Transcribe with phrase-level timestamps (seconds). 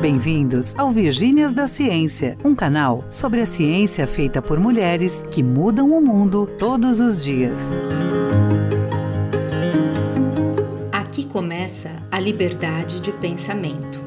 [0.00, 5.90] Bem-vindos ao Virgínias da Ciência, um canal sobre a ciência feita por mulheres que mudam
[5.90, 7.58] o mundo todos os dias.
[10.90, 14.00] Aqui começa a liberdade de pensamento.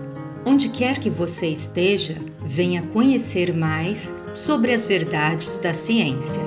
[0.45, 6.41] Onde quer que você esteja, venha conhecer mais sobre as verdades da ciência.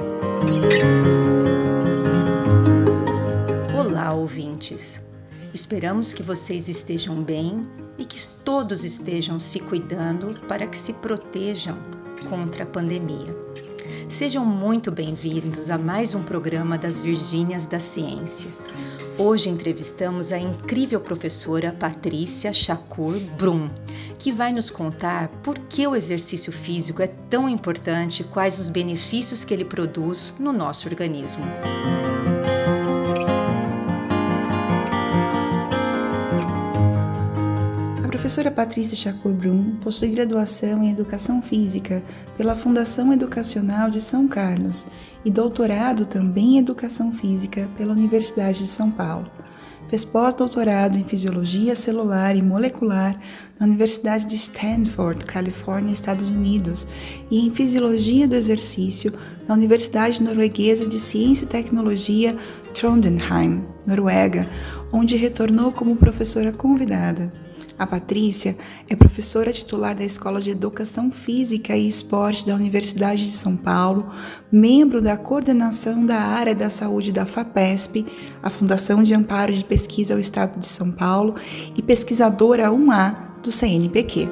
[3.75, 5.01] Olá, ouvintes!
[5.57, 7.67] Esperamos que vocês estejam bem
[7.97, 11.79] e que todos estejam se cuidando para que se protejam
[12.29, 13.35] contra a pandemia.
[14.07, 18.51] Sejam muito bem-vindos a mais um programa das Virgínias da Ciência.
[19.17, 23.71] Hoje entrevistamos a incrível professora Patrícia Shakur Brum,
[24.19, 28.69] que vai nos contar por que o exercício físico é tão importante e quais os
[28.69, 31.47] benefícios que ele produz no nosso organismo.
[38.27, 42.03] Professora Patrícia Chacur Brum possui graduação em Educação Física
[42.37, 44.85] pela Fundação Educacional de São Carlos
[45.25, 49.31] e doutorado também em Educação Física pela Universidade de São Paulo.
[49.87, 53.17] Fez pós-doutorado em Fisiologia Celular e Molecular
[53.61, 56.85] na Universidade de Stanford, Califórnia, Estados Unidos,
[57.31, 59.13] e em Fisiologia do Exercício
[59.47, 62.37] na Universidade Norueguesa de Ciência e Tecnologia
[62.75, 64.51] Trondheim, Noruega,
[64.93, 67.46] onde retornou como professora convidada.
[67.79, 68.57] A Patrícia
[68.89, 74.11] é professora titular da Escola de Educação Física e Esporte da Universidade de São Paulo,
[74.51, 78.07] membro da coordenação da área da saúde da FAPESP,
[78.43, 81.35] a Fundação de Amparo de Pesquisa ao Estado de São Paulo,
[81.77, 84.29] e pesquisadora 1A do CNPq.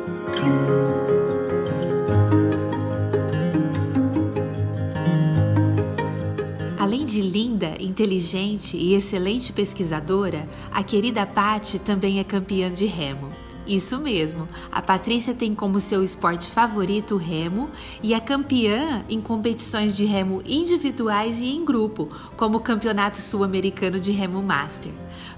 [7.04, 13.28] Além de linda, inteligente e excelente pesquisadora, a querida Patti também é campeã de remo.
[13.66, 17.68] Isso mesmo, a Patrícia tem como seu esporte favorito o remo
[18.02, 24.00] e é campeã em competições de remo individuais e em grupo, como o Campeonato Sul-Americano
[24.00, 24.92] de Remo Master.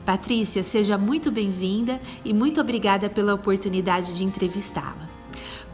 [0.05, 5.16] Patrícia, seja muito bem-vinda e muito obrigada pela oportunidade de entrevistá-la.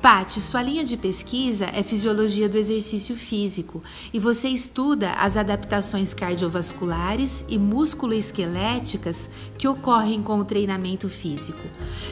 [0.03, 3.81] Pati, sua linha de pesquisa é fisiologia do exercício físico
[4.13, 11.61] e você estuda as adaptações cardiovasculares e musculoesqueléticas que ocorrem com o treinamento físico.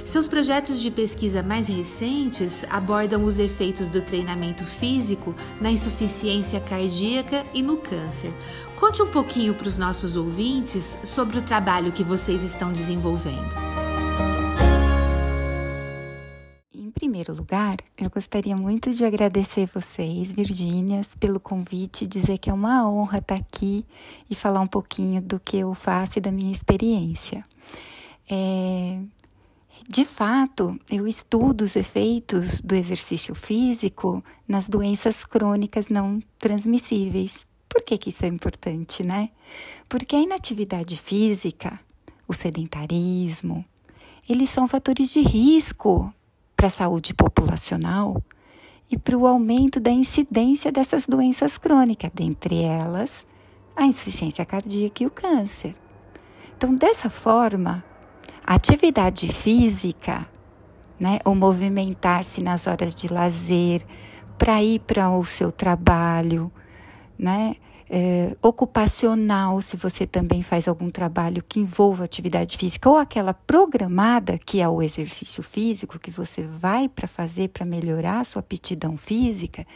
[0.05, 7.45] Seus projetos de pesquisa mais recentes abordam os efeitos do treinamento físico na insuficiência cardíaca
[7.53, 8.33] e no câncer.
[8.79, 13.90] Conte um pouquinho para os nossos ouvintes sobre o trabalho que vocês estão desenvolvendo.
[16.91, 22.89] Primeiro lugar, eu gostaria muito de agradecer vocês, Virgínias, pelo convite, dizer que é uma
[22.89, 23.85] honra estar aqui
[24.29, 27.43] e falar um pouquinho do que eu faço e da minha experiência.
[28.31, 29.01] É,
[29.89, 37.47] de fato, eu estudo os efeitos do exercício físico nas doenças crônicas não transmissíveis.
[37.69, 39.31] Por que, que isso é importante, né?
[39.89, 41.81] Porque a inatividade física,
[42.29, 43.65] o sedentarismo,
[44.29, 46.15] eles são fatores de risco
[46.61, 48.23] para a saúde populacional
[48.91, 53.27] e para o aumento da incidência dessas doenças crônicas, dentre elas
[53.75, 55.75] a insuficiência cardíaca e o câncer.
[56.55, 57.83] Então, dessa forma,
[58.47, 60.29] a atividade física,
[60.99, 63.83] né, o movimentar-se nas horas de lazer,
[64.37, 66.53] para ir para o seu trabalho,
[67.19, 67.57] né,
[67.93, 74.39] é, ocupacional, se você também faz algum trabalho que envolva atividade física, ou aquela programada,
[74.39, 78.97] que é o exercício físico, que você vai para fazer para melhorar a sua aptidão
[78.97, 79.67] física,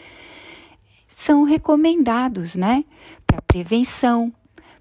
[1.09, 2.85] são recomendados, né?
[3.27, 4.33] Para prevenção,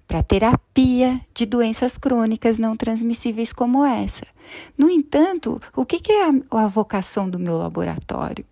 [0.06, 4.26] para terapia de doenças crônicas não transmissíveis como essa.
[4.78, 8.44] No entanto, o que, que é a, a vocação do meu laboratório?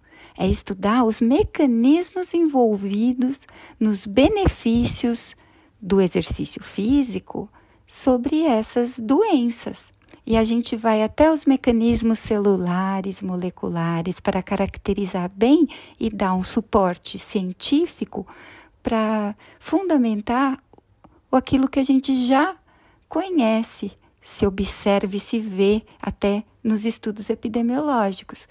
[0.42, 3.47] É estudar os mecanismos envolvidos
[3.78, 5.36] nos benefícios
[5.80, 7.48] do exercício físico
[7.86, 9.92] sobre essas doenças.
[10.26, 15.68] E a gente vai até os mecanismos celulares, moleculares, para caracterizar bem
[15.98, 18.27] e dar um suporte científico
[18.83, 20.60] para fundamentar
[21.30, 22.56] aquilo que a gente já
[23.09, 28.48] conhece, se observa e se vê até nos estudos epidemiológicos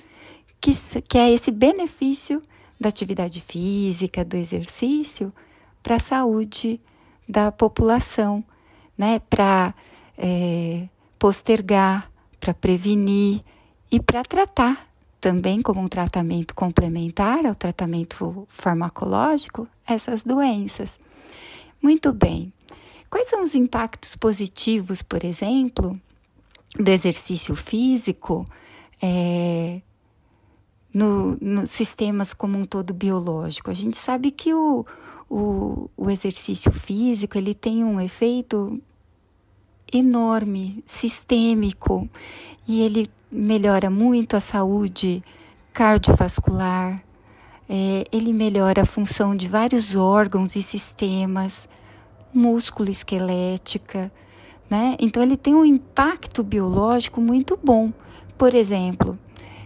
[0.62, 0.72] que,
[1.02, 2.42] que é esse benefício
[2.80, 5.34] da atividade física, do exercício,
[5.82, 6.80] para a saúde
[7.28, 8.44] da população,
[8.98, 9.20] né?
[9.30, 9.74] Para
[10.18, 10.88] é,
[11.18, 13.44] postergar, para prevenir
[13.92, 14.88] e para tratar
[15.20, 21.00] também como um tratamento complementar ao tratamento farmacológico essas doenças.
[21.82, 22.52] Muito bem.
[23.10, 26.00] Quais são os impactos positivos, por exemplo,
[26.76, 28.48] do exercício físico
[29.02, 29.82] é,
[30.94, 33.70] nos no sistemas como um todo biológico.
[33.70, 34.86] A gente sabe que o,
[35.30, 38.82] o, o exercício físico ele tem um efeito
[39.92, 42.10] enorme, sistêmico,
[42.68, 45.24] e ele melhora muito a saúde
[45.74, 47.04] cardiovascular,
[47.70, 51.68] é, ele melhora a função de vários órgãos e sistemas,
[52.34, 54.12] músculo esquelética,
[54.70, 54.96] né?
[55.00, 57.92] Então ele tem um impacto biológico muito bom.
[58.38, 59.18] Por exemplo,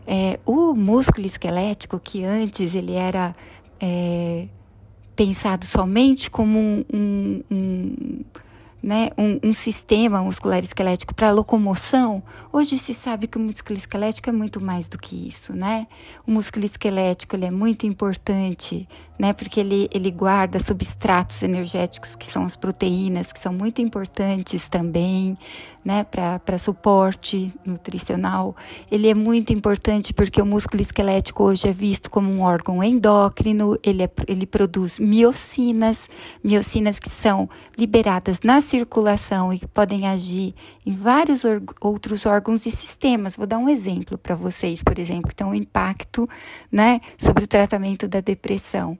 [0.08, 3.36] é, o músculo esquelético, que antes ele era
[3.80, 4.48] é,
[5.16, 8.24] pensado somente como um, um, um
[8.86, 12.22] né, um, um, sistema muscular esquelético para locomoção,
[12.54, 15.88] hoje se sabe que o músculo esquelético é muito mais do que isso, né?
[16.28, 18.88] O músculo esquelético ele é muito importante,
[19.18, 24.68] né, porque ele, ele guarda substratos energéticos que são as proteínas, que são muito importantes
[24.68, 25.38] também,
[25.86, 28.56] né, para suporte nutricional.
[28.92, 33.78] Ele é muito importante porque o músculo esquelético hoje é visto como um órgão endócrino,
[33.84, 36.10] ele, é, ele produz miocinas,
[36.44, 37.48] miocinas que são
[37.78, 41.44] liberadas na circulação e que podem agir em vários
[41.80, 43.38] outros órgãos e sistemas.
[43.38, 46.28] Vou dar um exemplo para vocês, por exemplo, tem um impacto
[46.72, 48.98] né, sobre o tratamento da depressão.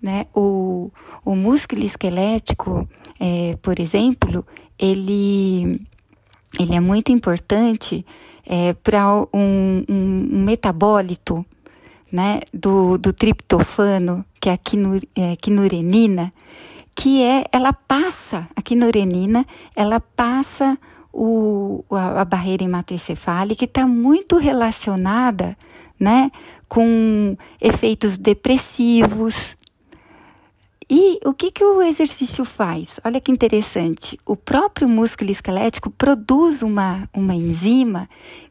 [0.00, 0.26] Né?
[0.34, 0.90] O,
[1.24, 2.88] o músculo esquelético,
[3.18, 4.46] é, por exemplo,
[4.78, 5.80] ele
[6.58, 8.04] ele é muito importante
[8.44, 11.44] é, para um, um, metabólito
[12.10, 16.32] né, do, do triptofano, que é a quinur, é, quinurenina,
[16.94, 19.44] que é, ela passa, a quinurenina,
[19.74, 20.78] ela passa
[21.12, 25.56] o, a, a barreira hematoencefálica que está muito relacionada
[25.98, 26.30] né,
[26.68, 29.56] com efeitos depressivos,
[30.88, 33.00] e o que, que o exercício faz?
[33.04, 34.18] Olha que interessante.
[34.24, 38.08] O próprio músculo esquelético produz uma, uma enzima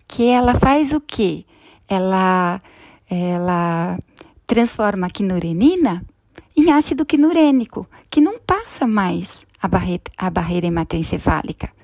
[0.08, 1.46] que ela faz o quê?
[1.88, 2.62] Ela,
[3.10, 3.98] ela
[4.46, 6.04] transforma a quinurenina
[6.58, 11.75] em ácido quinurênico, que não passa mais a barreira, a barreira hematoencefálica.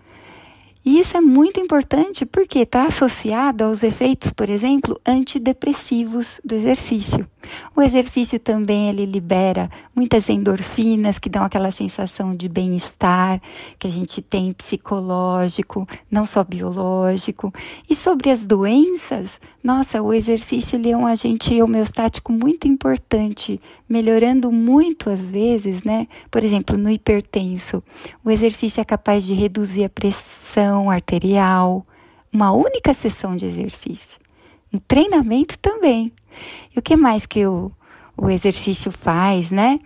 [0.84, 7.28] E isso é muito importante porque está associado aos efeitos, por exemplo, antidepressivos do exercício.
[7.76, 13.42] O exercício também ele libera muitas endorfinas que dão aquela sensação de bem-estar
[13.78, 17.54] que a gente tem psicológico, não só biológico.
[17.90, 24.52] E sobre as doenças, nossa, o exercício ele é um agente homeostático muito importante, melhorando
[24.52, 26.08] muito às vezes, né?
[26.30, 27.84] Por exemplo, no hipertenso,
[28.24, 31.86] o exercício é capaz de reduzir a pressão arterial,
[32.32, 34.20] uma única sessão de exercício.
[34.74, 36.12] Um treinamento também.
[36.74, 37.72] E o que mais que o,
[38.18, 39.80] o exercício faz, né?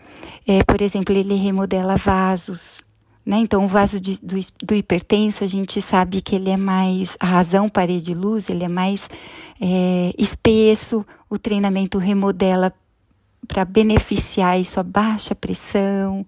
[0.48, 2.80] É, por exemplo, ele remodela vasos,
[3.26, 3.38] né?
[3.38, 7.26] Então, o vaso de, do, do, hipertenso, a gente sabe que ele é mais, a
[7.26, 9.10] razão parede-luz, ele é mais
[9.60, 12.72] é, espesso, o treinamento remodela
[13.48, 16.26] para beneficiar isso a baixa pressão,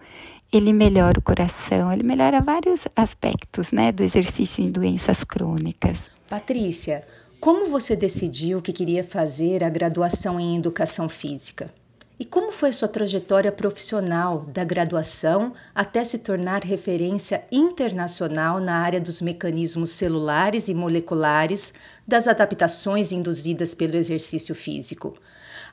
[0.52, 5.98] ele melhora o coração, ele melhora vários aspectos né, do exercício em doenças crônicas.
[6.30, 7.06] Patrícia,
[7.40, 11.72] como você decidiu que queria fazer a graduação em educação física?
[12.20, 19.00] E como foi sua trajetória profissional da graduação até se tornar referência internacional na área
[19.00, 21.76] dos mecanismos celulares e moleculares
[22.08, 25.14] das adaptações induzidas pelo exercício físico?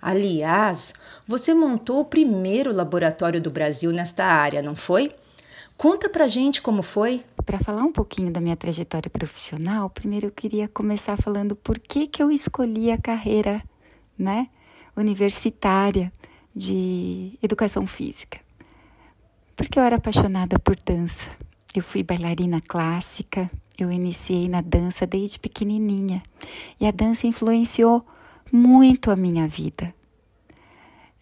[0.06, 0.92] Aliás,
[1.26, 5.10] você montou o primeiro laboratório do Brasil nesta área, não foi?
[5.78, 7.24] Conta pra gente como foi.
[7.46, 12.06] Para falar um pouquinho da minha trajetória profissional, primeiro eu queria começar falando por que,
[12.06, 13.62] que eu escolhi a carreira
[14.18, 14.48] né,
[14.94, 16.12] universitária
[16.54, 18.38] de educação física.
[19.56, 21.30] Porque eu era apaixonada por dança.
[21.74, 26.22] Eu fui bailarina clássica, eu iniciei na dança desde pequenininha
[26.78, 28.04] e a dança influenciou
[28.54, 29.94] muito a minha vida.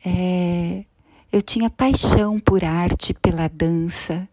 [0.04, 0.84] É,
[1.32, 4.28] eu tinha paixão por arte, pela dança.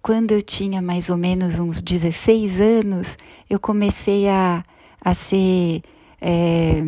[0.00, 4.64] Quando eu tinha mais ou menos uns 16 anos, eu comecei a,
[5.00, 5.82] a ser
[6.20, 6.82] é,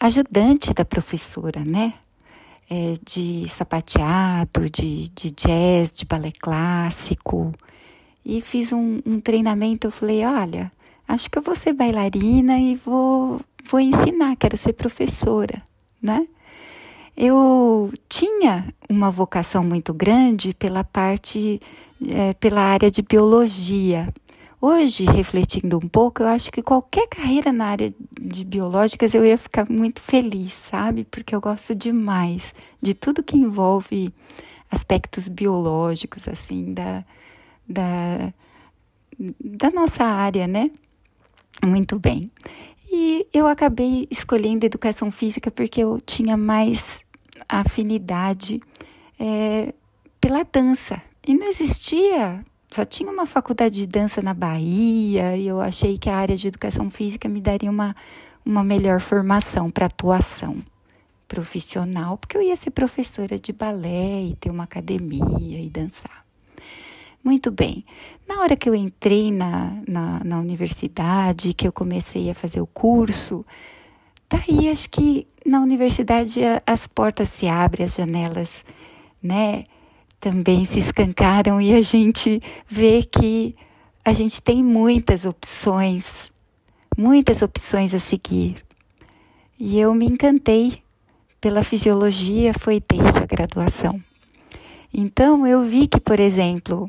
[0.00, 1.94] ajudante da professora, né?
[2.68, 7.52] é, de sapateado, de, de jazz, de balé clássico.
[8.24, 9.86] E fiz um, um treinamento.
[9.86, 10.70] Eu falei: olha,
[11.06, 15.62] acho que eu vou ser bailarina e vou, vou ensinar, quero ser professora,
[16.00, 16.26] né?
[17.16, 21.60] Eu tinha uma vocação muito grande pela parte,
[22.06, 24.12] é, pela área de biologia,
[24.60, 29.36] Hoje, refletindo um pouco, eu acho que qualquer carreira na área de biológicas eu ia
[29.36, 31.04] ficar muito feliz, sabe?
[31.04, 34.12] Porque eu gosto demais de tudo que envolve
[34.70, 37.04] aspectos biológicos, assim, da,
[37.68, 38.32] da,
[39.38, 40.70] da nossa área, né?
[41.64, 42.30] Muito bem.
[42.90, 47.00] E eu acabei escolhendo educação física porque eu tinha mais
[47.48, 48.60] afinidade
[49.18, 49.74] é,
[50.20, 51.00] pela dança.
[51.26, 56.08] E não existia, só tinha uma faculdade de dança na Bahia, e eu achei que
[56.08, 57.96] a área de educação física me daria uma,
[58.44, 60.56] uma melhor formação para atuação
[61.26, 66.25] profissional, porque eu ia ser professora de balé e ter uma academia e dançar.
[67.26, 67.84] Muito bem.
[68.24, 72.68] Na hora que eu entrei na, na, na universidade, que eu comecei a fazer o
[72.68, 73.44] curso,
[74.30, 78.64] daí acho que na universidade as portas se abrem, as janelas,
[79.20, 79.64] né?
[80.20, 83.56] Também se escancaram e a gente vê que
[84.04, 86.30] a gente tem muitas opções,
[86.96, 88.64] muitas opções a seguir.
[89.58, 90.80] E eu me encantei
[91.40, 94.00] pela fisiologia, foi desde a graduação.
[94.94, 96.88] Então eu vi que, por exemplo,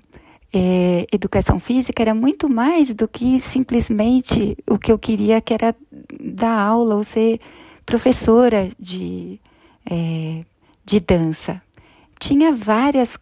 [0.54, 5.76] é, educação física era muito mais do que simplesmente o que eu queria, que era
[6.20, 7.40] dar aula ou ser
[7.86, 9.40] professora de,
[9.90, 10.44] é,
[10.86, 11.62] de dança.
[12.20, 13.18] Tinha várias,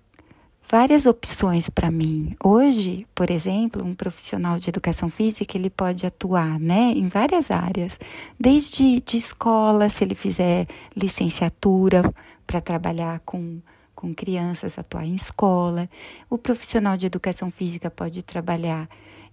[0.70, 2.36] várias opções para mim.
[2.44, 8.00] Hoje, por exemplo, um profissional de educação física ele pode atuar né, em várias áreas,
[8.40, 12.14] desde de escola, se ele fizer licenciatura
[12.46, 13.60] para trabalhar com
[13.96, 15.90] com crianças, atuar em escola.
[16.30, 18.90] O profissional de educação física pode trabalhar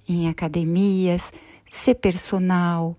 [0.09, 1.33] em academias,
[1.71, 2.97] ser personal,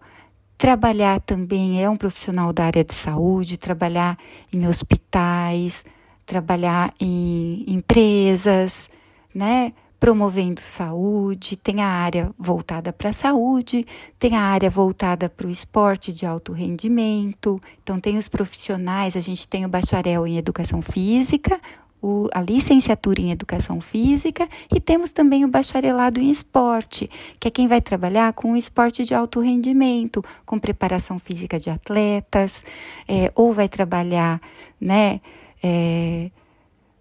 [0.57, 4.17] trabalhar também, é um profissional da área de saúde, trabalhar
[4.51, 5.83] em hospitais,
[6.25, 8.89] trabalhar em empresas,
[9.33, 9.73] né?
[10.03, 13.87] Promovendo saúde, tem a área voltada para a saúde,
[14.19, 17.57] tem a área voltada para o esporte de alto rendimento.
[17.81, 21.57] Então, tem os profissionais, a gente tem o bacharel em educação física,
[22.01, 24.45] o, a licenciatura em educação física
[24.75, 29.05] e temos também o bacharelado em esporte, que é quem vai trabalhar com o esporte
[29.05, 32.65] de alto rendimento, com preparação física de atletas,
[33.07, 34.41] é, ou vai trabalhar,
[34.81, 35.21] né?
[35.63, 36.29] É,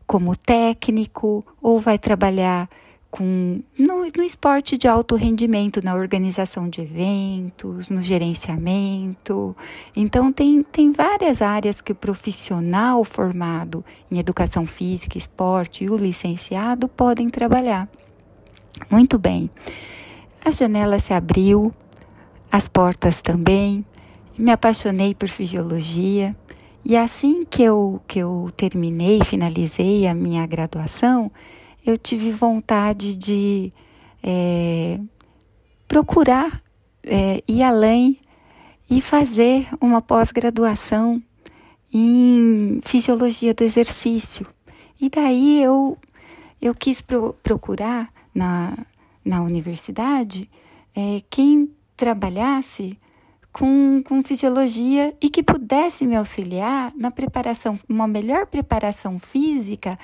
[0.07, 2.69] como técnico, ou vai trabalhar
[3.13, 9.55] com no, no esporte de alto rendimento, na organização de eventos, no gerenciamento.
[9.95, 15.97] Então, tem, tem várias áreas que o profissional formado em educação física, esporte e o
[15.97, 17.87] licenciado podem trabalhar.
[18.91, 19.51] Muito bem.
[20.43, 21.71] A janela se abriu,
[22.51, 23.85] as portas também.
[24.39, 26.35] Me apaixonei por fisiologia.
[26.83, 31.31] E assim que eu, que eu terminei, finalizei a minha graduação,
[31.85, 33.73] eu tive vontade de
[34.23, 34.99] é,
[35.89, 36.63] procurar
[37.03, 38.19] é, ir além
[38.89, 41.23] e fazer uma pós-graduação
[41.93, 44.47] em fisiologia do exercício.
[45.01, 45.99] E daí eu,
[46.61, 48.77] eu quis pro, procurar na,
[49.25, 50.49] na universidade
[50.95, 52.99] é, quem trabalhasse
[53.53, 59.99] com, com fisiologia e que pudesse me auxiliar na preparação, uma melhor preparação física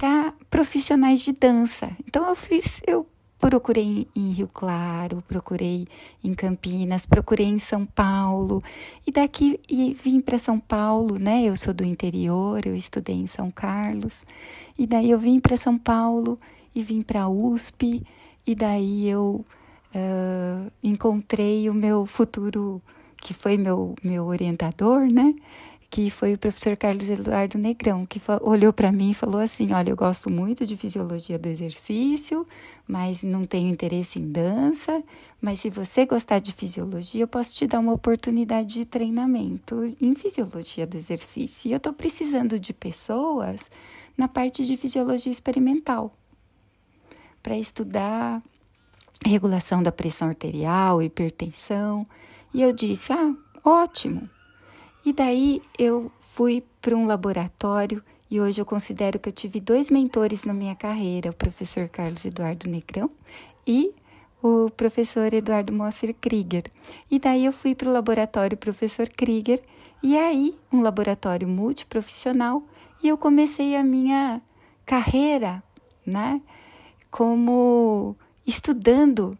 [0.00, 1.90] para profissionais de dança.
[2.08, 3.06] Então eu fiz, eu
[3.38, 5.86] procurei em Rio Claro, procurei
[6.24, 8.62] em Campinas, procurei em São Paulo
[9.06, 11.44] e daqui e vim para São Paulo, né?
[11.44, 14.24] Eu sou do interior, eu estudei em São Carlos
[14.78, 16.40] e daí eu vim para São Paulo
[16.74, 18.02] e vim para a USP
[18.46, 19.44] e daí eu
[19.94, 22.80] uh, encontrei o meu futuro
[23.20, 25.34] que foi meu meu orientador, né?
[25.90, 29.90] Que foi o professor Carlos Eduardo Negrão, que olhou para mim e falou assim: Olha,
[29.90, 32.46] eu gosto muito de fisiologia do exercício,
[32.86, 35.02] mas não tenho interesse em dança.
[35.40, 40.14] Mas se você gostar de fisiologia, eu posso te dar uma oportunidade de treinamento em
[40.14, 41.68] fisiologia do exercício.
[41.68, 43.68] E eu estou precisando de pessoas
[44.16, 46.14] na parte de fisiologia experimental
[47.42, 48.40] para estudar
[49.26, 52.06] regulação da pressão arterial, hipertensão.
[52.54, 54.30] E eu disse: Ah, ótimo.
[55.04, 59.90] E daí eu fui para um laboratório e hoje eu considero que eu tive dois
[59.90, 63.10] mentores na minha carreira, o professor Carlos Eduardo Negrão
[63.66, 63.92] e
[64.42, 66.64] o professor Eduardo Mosser Krieger.
[67.10, 69.62] E daí eu fui para o laboratório professor Krieger
[70.02, 72.62] e aí um laboratório multiprofissional
[73.02, 74.40] e eu comecei a minha
[74.86, 75.62] carreira,
[76.06, 76.40] né,
[77.10, 78.16] como
[78.46, 79.36] estudando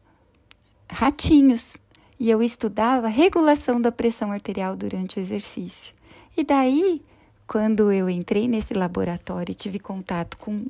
[0.89, 1.77] ratinhos
[2.21, 5.95] e eu estudava regulação da pressão arterial durante o exercício.
[6.37, 7.03] E daí,
[7.47, 10.67] quando eu entrei nesse laboratório e tive contato com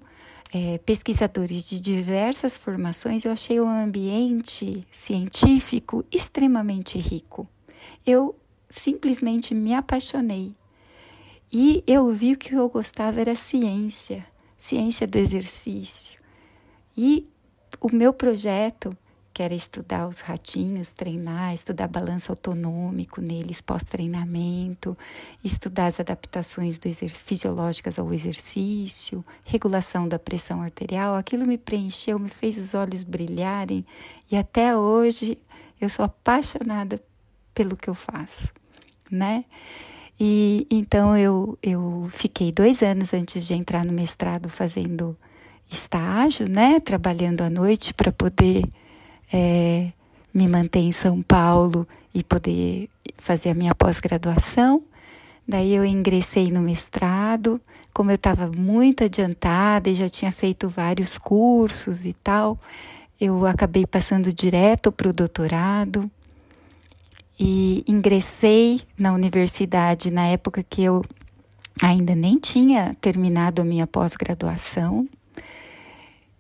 [0.55, 7.49] é, pesquisadores de diversas formações, eu achei o ambiente científico extremamente rico.
[8.07, 8.37] Eu
[8.69, 10.55] simplesmente me apaixonei.
[11.53, 14.25] E eu vi que o que eu gostava era ciência,
[14.57, 16.17] ciência do exercício.
[16.97, 17.27] E
[17.81, 18.97] o meu projeto
[19.33, 24.97] que era estudar os ratinhos, treinar, estudar balanço autonômico neles pós-treinamento,
[25.45, 31.15] estudar as adaptações do fisiológicas ao exercício, regulação da pressão arterial.
[31.15, 33.87] Aquilo me preencheu, me fez os olhos brilharem
[34.31, 35.39] e até hoje
[35.81, 37.01] eu sou apaixonada
[37.55, 38.53] pelo que eu faço,
[39.11, 39.45] né?
[40.19, 45.17] E então eu, eu fiquei dois anos antes de entrar no mestrado fazendo
[45.71, 46.81] estágio, né?
[46.81, 48.65] Trabalhando à noite para poder
[49.33, 49.93] é,
[50.33, 54.83] me manter em São Paulo e poder fazer a minha pós-graduação.
[55.47, 57.61] Daí eu ingressei no mestrado,
[57.93, 62.59] como eu estava muito adiantada e já tinha feito vários cursos e tal,
[63.21, 66.11] eu acabei passando direto para o doutorado
[67.39, 71.05] e ingressei na universidade na época que eu
[71.83, 75.09] ainda nem tinha terminado a minha pós-graduação.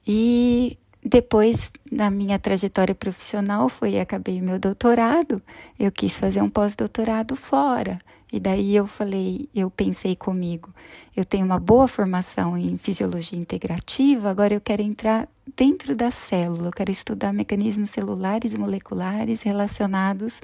[0.06, 5.42] E depois, na minha trajetória profissional, foi acabei o meu doutorado.
[5.78, 7.98] Eu quis fazer um pós-doutorado fora.
[8.32, 10.72] E daí eu falei, eu pensei comigo,
[11.16, 16.68] eu tenho uma boa formação em fisiologia integrativa, agora eu quero entrar dentro da célula,
[16.68, 20.40] eu quero estudar mecanismos celulares e moleculares relacionados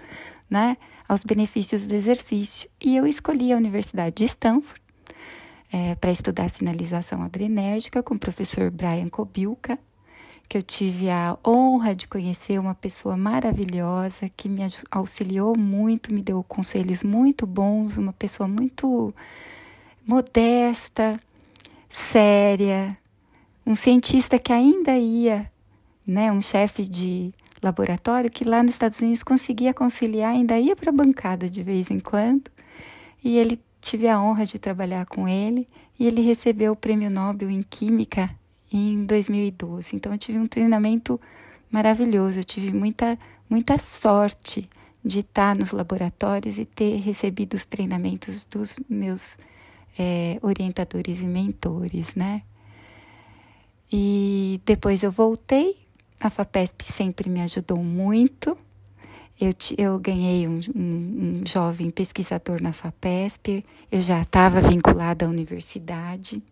[0.50, 0.76] né,
[1.08, 2.68] aos benefícios do exercício.
[2.82, 4.82] E eu escolhi a Universidade de Stanford
[5.72, 9.78] é, para estudar sinalização adrenérgica com o professor Brian Kobilka,
[10.48, 16.22] que eu tive a honra de conhecer uma pessoa maravilhosa que me auxiliou muito, me
[16.22, 19.14] deu conselhos muito bons, uma pessoa muito
[20.06, 21.20] modesta,
[21.90, 22.96] séria,
[23.66, 25.50] um cientista que ainda ia,
[26.06, 30.90] né, um chefe de laboratório que lá nos Estados Unidos conseguia conciliar, ainda ia para
[30.90, 32.48] a bancada de vez em quando.
[33.24, 37.50] E ele tive a honra de trabalhar com ele e ele recebeu o Prêmio Nobel
[37.50, 38.30] em Química
[38.72, 39.96] em 2012.
[39.96, 41.20] Então eu tive um treinamento
[41.70, 43.18] maravilhoso, eu tive muita
[43.48, 44.68] muita sorte
[45.04, 49.38] de estar nos laboratórios e ter recebido os treinamentos dos meus
[49.96, 52.42] é, orientadores e mentores, né?
[53.92, 55.86] E depois eu voltei
[56.18, 58.56] a FAPESP sempre me ajudou muito.
[59.38, 65.28] Eu, eu ganhei um, um, um jovem pesquisador na FAPESP, eu já estava vinculada à
[65.28, 66.42] universidade,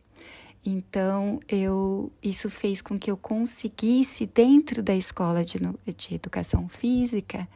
[0.65, 5.59] então eu, isso fez com que eu conseguisse, dentro da escola de,
[5.97, 7.47] de educação física,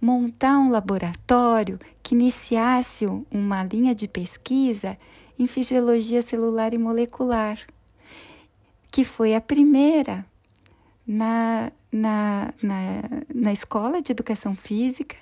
[0.00, 4.98] montar um laboratório que iniciasse uma linha de pesquisa
[5.38, 7.58] em fisiologia celular e molecular,
[8.90, 10.26] que foi a primeira
[11.06, 13.02] na, na, na,
[13.34, 15.16] na escola de educação física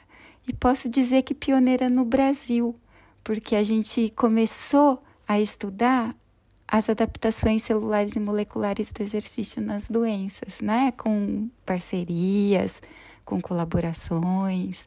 [0.46, 2.74] e posso dizer que pioneira no Brasil,
[3.22, 6.16] porque a gente começou a estudar
[6.70, 10.92] as adaptações celulares e moleculares do exercício nas doenças, né?
[10.92, 12.82] Com parcerias,
[13.24, 14.86] com colaborações.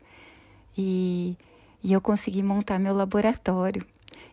[0.78, 1.36] E,
[1.84, 3.84] e eu consegui montar meu laboratório.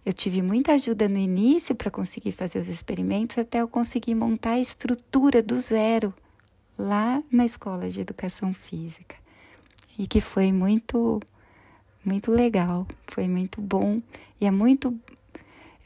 [0.05, 4.53] Eu tive muita ajuda no início para conseguir fazer os experimentos, até eu conseguir montar
[4.53, 6.13] a estrutura do zero
[6.79, 9.17] lá na escola de educação física
[9.99, 11.21] e que foi muito
[12.05, 14.01] muito legal, foi muito bom
[14.41, 14.97] e é muito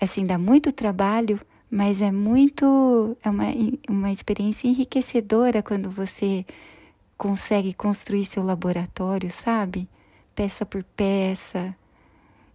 [0.00, 1.40] assim dá muito trabalho,
[1.72, 3.46] mas é muito é uma,
[3.88, 6.44] uma experiência enriquecedora quando você
[7.16, 9.88] consegue construir seu laboratório, sabe?
[10.34, 11.74] Peça por peça.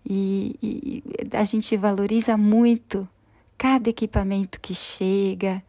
[0.06, 1.04] E, e
[1.36, 3.10] a gente valoriza muito
[3.58, 5.64] cada equipamento que chega,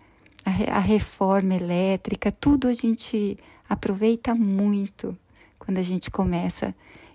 [0.45, 5.17] a, a reforma elétrica, tudo a gente aproveita muito
[5.59, 6.75] quando a gente começa.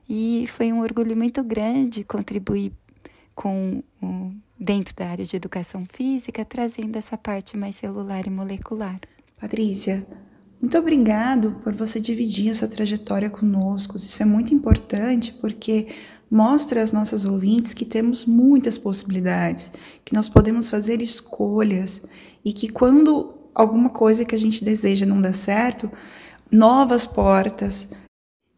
[0.09, 2.73] E foi um orgulho muito grande contribuir
[3.35, 8.99] com um, dentro da área de educação física, trazendo essa parte mais celular e molecular.
[9.39, 10.07] Patrícia,
[10.61, 13.97] muito obrigado por você dividir a sua trajetória conosco.
[13.97, 15.89] Isso é muito importante porque
[16.31, 19.71] mostra às nossas ouvintes que temos muitas possibilidades,
[20.05, 22.01] que nós podemos fazer escolhas
[22.43, 25.91] e que quando alguma coisa que a gente deseja não dá certo,
[26.49, 27.89] novas portas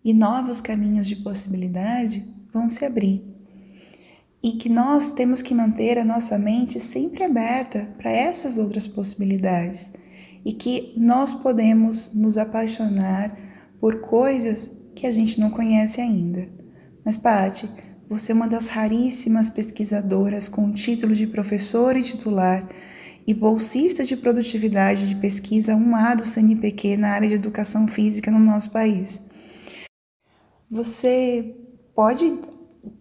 [0.04, 3.35] e novos caminhos de possibilidade vão se abrir.
[4.46, 9.92] E que nós temos que manter a nossa mente sempre aberta para essas outras possibilidades
[10.46, 13.36] e que nós podemos nos apaixonar
[13.80, 16.48] por coisas que a gente não conhece ainda.
[17.04, 17.68] Mas, Pati,
[18.08, 22.70] você é uma das raríssimas pesquisadoras com o título de professora e titular
[23.26, 28.38] e bolsista de produtividade de pesquisa 1A do CNPq na área de educação física no
[28.38, 29.24] nosso país.
[30.70, 31.56] Você
[31.96, 32.54] pode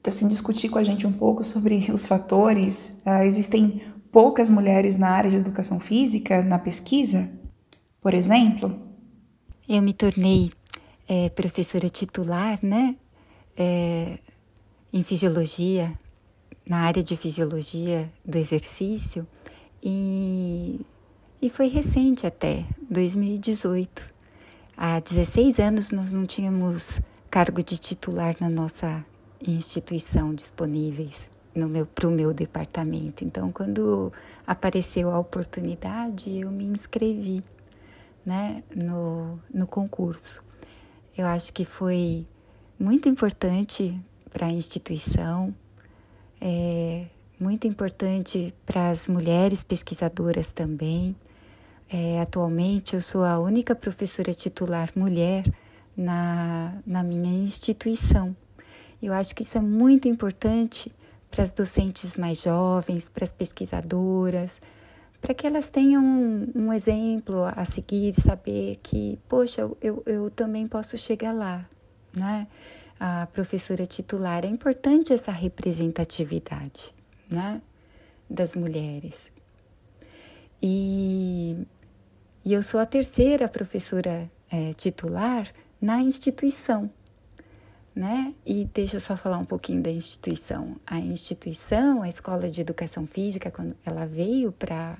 [0.06, 3.00] assim, discutir com a gente um pouco sobre os fatores?
[3.06, 7.30] Uh, existem poucas mulheres na área de educação física na pesquisa,
[8.00, 8.84] por exemplo?
[9.68, 10.50] eu me tornei
[11.08, 12.96] é, professora titular, né?
[13.56, 14.18] É,
[14.92, 15.92] em fisiologia,
[16.66, 19.26] na área de fisiologia do exercício,
[19.82, 20.80] e,
[21.42, 24.12] e foi recente até, 2018.
[24.76, 29.04] Há 16 anos nós não tínhamos cargo de titular na nossa
[29.46, 31.30] instituição disponíveis
[31.94, 33.24] para o meu departamento.
[33.24, 34.12] Então, quando
[34.46, 37.42] apareceu a oportunidade, eu me inscrevi
[38.26, 40.42] né, no, no concurso.
[41.16, 42.26] Eu acho que foi
[42.78, 43.98] muito importante
[44.32, 45.54] para a instituição,
[46.40, 47.06] é,
[47.38, 51.14] muito importante para as mulheres pesquisadoras também.
[51.88, 55.44] É, atualmente, eu sou a única professora titular mulher
[55.96, 58.34] na, na minha instituição.
[59.04, 60.90] Eu acho que isso é muito importante
[61.30, 64.62] para as docentes mais jovens, para as pesquisadoras,
[65.20, 70.66] para que elas tenham um, um, exemplo a seguir, saber que, poxa, eu, eu também
[70.66, 71.68] posso chegar lá,
[72.16, 72.46] né?
[72.98, 76.94] A professora titular, é importante essa representatividade,
[77.28, 77.60] né?
[78.30, 79.16] Das mulheres.
[80.62, 81.58] E,
[82.42, 86.90] e eu sou a terceira professora é, titular na instituição
[87.94, 88.34] né?
[88.44, 90.76] E deixa eu só falar um pouquinho da instituição.
[90.86, 94.98] A instituição, a Escola de Educação Física, quando ela veio para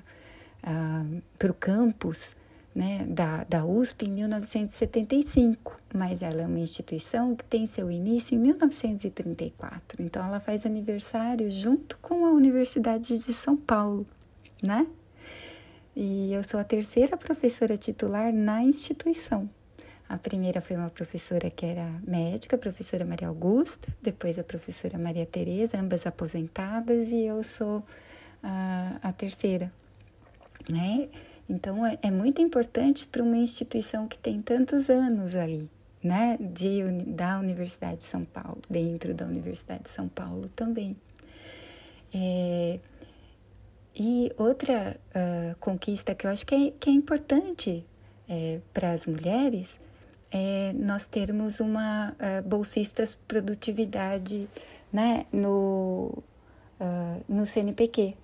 [0.63, 2.35] uh, o campus
[2.73, 8.35] né, da, da USP em 1975, mas ela é uma instituição que tem seu início
[8.35, 10.01] em 1934.
[10.01, 14.05] Então, ela faz aniversário junto com a Universidade de São Paulo,
[14.61, 14.85] né?
[15.95, 19.49] E eu sou a terceira professora titular na instituição.
[20.07, 24.97] A primeira foi uma professora que era médica, a professora Maria Augusta, depois a professora
[24.99, 27.83] Maria Tereza, ambas aposentadas, e eu sou
[28.43, 29.71] a, a terceira,
[30.69, 31.09] né?
[31.49, 35.67] Então é, é muito importante para uma instituição que tem tantos anos ali,
[36.03, 36.37] né?
[36.39, 40.95] De, da Universidade de São Paulo, dentro da Universidade de São Paulo também.
[42.13, 42.79] É,
[43.95, 47.85] e outra uh, conquista que eu acho que é, que é importante
[48.29, 49.79] é, para as mulheres
[50.35, 54.49] é nós termos uma uh, bolsistas produtividade
[54.91, 56.21] né, no,
[56.77, 58.15] uh, no CNPq.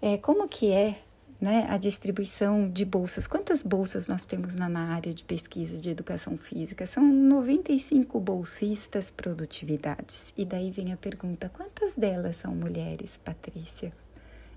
[0.00, 1.00] É, como que é
[1.40, 3.26] né, a distribuição de bolsas?
[3.26, 6.86] Quantas bolsas nós temos na, na área de pesquisa de educação física?
[6.86, 10.32] São 95 bolsistas produtividades.
[10.36, 13.92] E daí vem a pergunta: quantas delas são mulheres, Patrícia?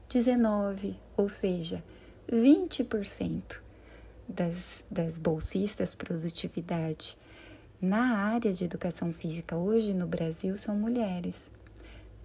[0.09, 1.83] 19, ou seja,
[2.31, 3.66] 20%
[4.27, 7.17] das, das bolsistas produtividade
[7.81, 11.35] na área de educação física hoje no Brasil são mulheres.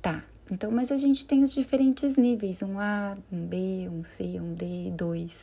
[0.01, 4.41] Tá, então, mas a gente tem os diferentes níveis, um A, um B, um C,
[4.41, 5.35] um D, dois.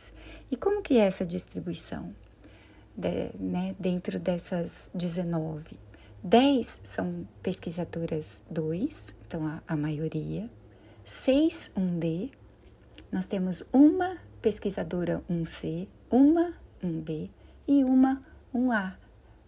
[0.50, 2.14] E como que é essa distribuição
[2.96, 5.78] de, né, dentro dessas 19?
[6.22, 10.50] 10 são pesquisadoras 2, então a, a maioria.
[11.02, 12.30] 6, um D.
[13.10, 17.30] Nós temos uma pesquisadora 1C, uma um B
[17.66, 18.96] e uma um A,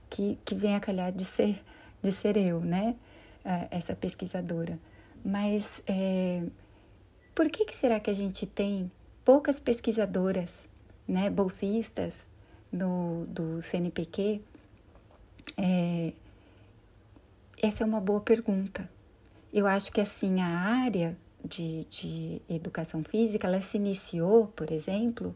[0.08, 1.62] que, que vem a calhar de ser,
[2.02, 2.94] de ser eu, né?
[3.44, 4.78] Uh, essa pesquisadora.
[5.24, 6.42] Mas é,
[7.34, 8.90] por que, que será que a gente tem
[9.24, 10.68] poucas pesquisadoras,
[11.06, 12.26] né, bolsistas
[12.70, 14.40] no, do CNPq?
[15.56, 16.12] É,
[17.60, 18.88] essa é uma boa pergunta.
[19.52, 25.34] Eu acho que assim a área de, de educação física ela se iniciou, por exemplo,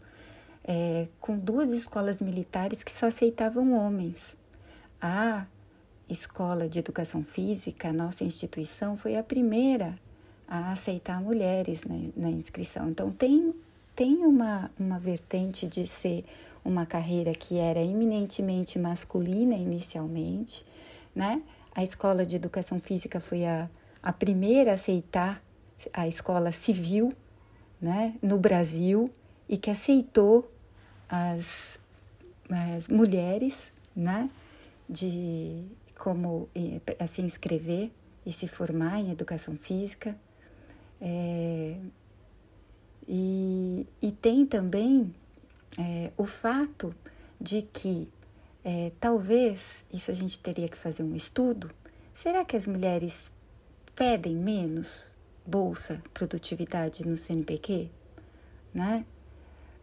[0.67, 4.37] é, com duas escolas militares que só aceitavam homens.
[5.01, 5.47] A
[6.09, 9.97] escola de educação física, a nossa instituição, foi a primeira
[10.49, 12.89] a aceitar mulheres na, na inscrição.
[12.91, 13.55] Então, tem,
[13.95, 16.25] tem uma, uma vertente de ser
[16.65, 20.65] uma carreira que era eminentemente masculina inicialmente,
[21.15, 21.43] né?
[21.73, 23.69] A escola de educação física foi a,
[24.03, 25.43] a primeira a aceitar
[25.93, 27.13] a escola civil,
[27.81, 29.11] né, no Brasil
[29.49, 30.51] e que aceitou
[31.09, 31.79] as,
[32.51, 34.31] as mulheres, né,
[34.89, 35.65] de
[35.99, 36.49] como
[36.99, 37.91] a se inscrever
[38.25, 40.17] e se formar em educação física.
[41.01, 41.77] É,
[43.09, 45.13] e, e tem também
[45.79, 46.95] é, o fato
[47.41, 48.09] de que
[48.65, 51.71] é, talvez, isso a gente teria que fazer um estudo,
[52.13, 53.31] será que as mulheres
[53.95, 55.15] pedem menos
[55.47, 57.89] bolsa produtividade no CNPq?
[58.75, 59.07] Né?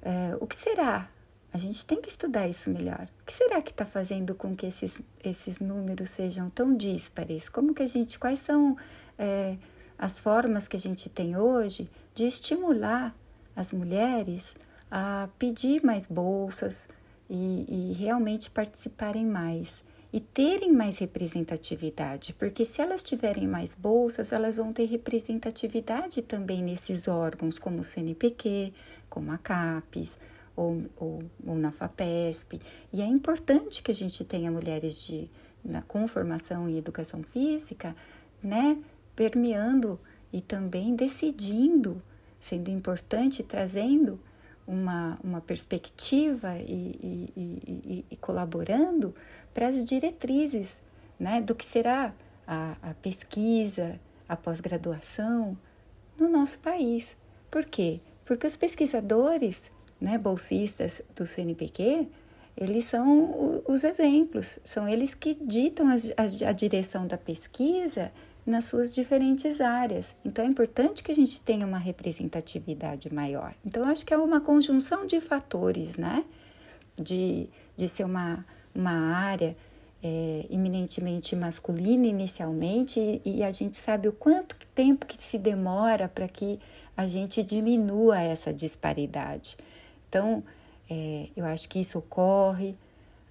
[0.02, 1.10] É, o que será
[1.54, 3.08] a gente tem que estudar isso melhor.
[3.22, 7.48] O que será que está fazendo com que esses, esses números sejam tão díspares?
[7.48, 8.76] Como que a gente, quais são
[9.18, 9.56] é,
[9.98, 13.16] as formas que a gente tem hoje de estimular
[13.56, 14.56] as mulheres
[14.90, 16.90] a pedir mais bolsas,
[17.30, 24.32] e, e realmente participarem mais e terem mais representatividade, porque se elas tiverem mais bolsas,
[24.32, 28.72] elas vão ter representatividade também nesses órgãos, como o CNPq,
[29.10, 30.20] como a CAPES
[30.56, 32.62] ou, ou, ou na FAPESP.
[32.92, 35.30] E é importante que a gente tenha mulheres de,
[35.64, 37.96] na, com formação em educação física,
[38.42, 38.78] né,
[39.16, 40.00] permeando
[40.32, 42.02] e também decidindo,
[42.40, 44.20] sendo importante, trazendo
[44.68, 49.14] uma, uma perspectiva e, e, e, e colaborando
[49.54, 50.82] para as diretrizes
[51.20, 52.14] né, do que será
[52.48, 55.58] a, a pesquisa, a pós-graduação
[56.18, 57.16] no nosso país.
[57.52, 58.00] Por quê?
[58.26, 59.72] Porque os pesquisadores,
[60.04, 62.08] né, bolsistas do CNPq,
[62.58, 68.12] eles são os exemplos, são eles que ditam a, a, a direção da pesquisa
[68.46, 70.14] nas suas diferentes áreas.
[70.26, 73.56] Então é importante que a gente tenha uma representatividade maior.
[73.66, 76.26] Então acho que é uma conjunção de fatores, né?
[76.96, 79.56] De, de ser uma, uma área
[80.04, 86.10] é, eminentemente masculina inicialmente e, e, a gente sabe o quanto tempo que se demora
[86.10, 86.60] para que
[86.96, 89.58] a gente diminua essa disparidade.
[90.14, 90.44] Então,
[90.88, 92.76] é, eu acho que isso ocorre,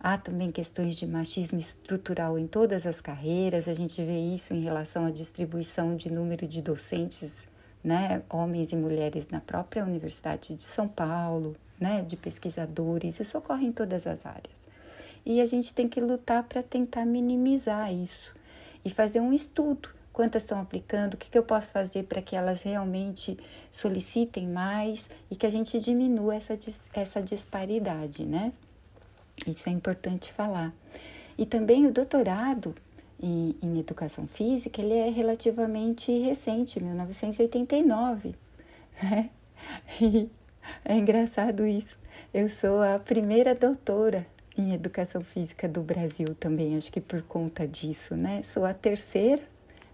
[0.04, 4.60] Há também questões de machismo estrutural em todas as carreiras, a gente vê isso em
[4.60, 7.48] relação à distribuição de número de docentes,
[7.84, 13.64] né, homens e mulheres na própria Universidade de São Paulo, né, de pesquisadores, isso ocorre
[13.64, 14.66] em todas as áreas.
[15.24, 18.34] E a gente tem que lutar para tentar minimizar isso
[18.84, 19.88] e fazer um estudo.
[20.12, 21.14] Quantas estão aplicando?
[21.14, 23.38] O que, que eu posso fazer para que elas realmente
[23.70, 26.58] solicitem mais e que a gente diminua essa,
[26.92, 28.52] essa disparidade, né?
[29.46, 30.72] Isso é importante falar.
[31.38, 32.74] E também o doutorado
[33.20, 38.34] em, em educação física, ele é relativamente recente, 1989.
[39.02, 39.30] Né?
[40.00, 40.28] E
[40.84, 41.98] é engraçado isso.
[42.32, 47.66] Eu sou a primeira doutora em educação física do Brasil também, acho que por conta
[47.66, 48.42] disso, né?
[48.42, 49.42] Sou a terceira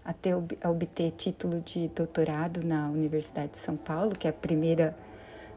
[0.09, 4.33] a, ter, a obter título de doutorado na Universidade de São Paulo, que é a
[4.33, 4.95] primeira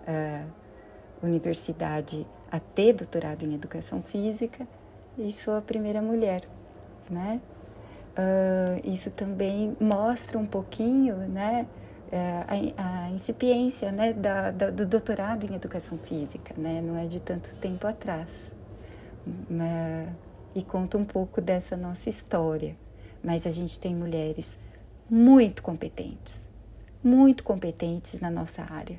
[0.07, 4.69] uh, universidade a ter doutorado em educação física
[5.17, 6.43] e sou a primeira mulher,
[7.09, 7.41] né?
[8.13, 11.67] Uh, isso também mostra um pouquinho, né,
[12.47, 16.83] a, a incipiência, né, da, da, do doutorado em educação física, né?
[16.83, 18.29] Não é de tanto tempo atrás,
[19.49, 20.15] né?
[20.55, 22.77] E conta um pouco dessa nossa história.
[23.23, 24.59] Mas a gente tem mulheres
[25.09, 26.47] muito competentes,
[27.03, 28.99] muito competentes na nossa área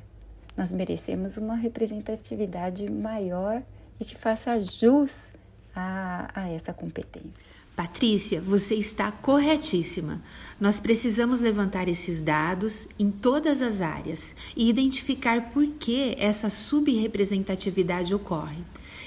[0.56, 3.62] nós merecemos uma representatividade maior
[3.98, 5.32] e que faça jus
[5.74, 7.54] a, a essa competência.
[7.74, 10.22] Patrícia, você está corretíssima.
[10.60, 18.14] Nós precisamos levantar esses dados em todas as áreas e identificar por que essa subrepresentatividade
[18.14, 18.62] ocorre.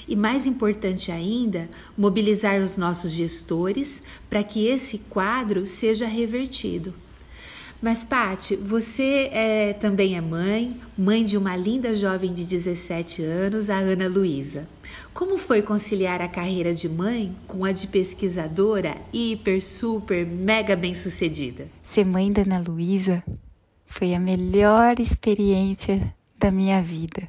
[0.08, 6.94] E mais importante ainda, mobilizar os nossos gestores para que esse quadro seja revertido.
[7.80, 13.70] Mas, Pati, você é, também é mãe, mãe de uma linda jovem de 17 anos,
[13.70, 14.68] a Ana Luísa.
[15.14, 21.68] Como foi conciliar a carreira de mãe com a de pesquisadora hiper, super, mega bem-sucedida?
[21.84, 23.24] Ser mãe da Ana Luísa
[23.86, 27.28] foi a melhor experiência da minha vida.